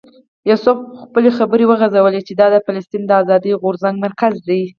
[0.49, 4.61] یوسف خپلې خبرې وغځولې چې دا د فلسطین د آزادۍ غورځنګ مرکز دی.